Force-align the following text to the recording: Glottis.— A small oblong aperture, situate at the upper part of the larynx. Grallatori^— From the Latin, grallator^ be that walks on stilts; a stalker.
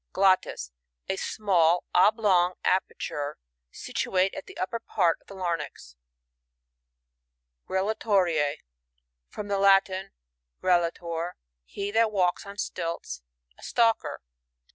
Glottis.— 0.13 0.71
A 1.11 1.15
small 1.15 1.83
oblong 1.93 2.55
aperture, 2.63 3.37
situate 3.69 4.33
at 4.33 4.47
the 4.47 4.57
upper 4.57 4.79
part 4.79 5.19
of 5.21 5.27
the 5.27 5.35
larynx. 5.35 5.95
Grallatori^— 7.69 8.55
From 9.29 9.47
the 9.47 9.59
Latin, 9.59 10.09
grallator^ 10.59 11.33
be 11.71 11.91
that 11.91 12.11
walks 12.11 12.47
on 12.47 12.57
stilts; 12.57 13.21
a 13.59 13.61
stalker. 13.61 14.21